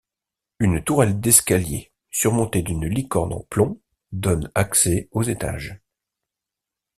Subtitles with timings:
[0.57, 3.79] Une tourelles d'escalier, surmontée d'une licorne en plomb,
[4.11, 5.79] donne accès aux étages.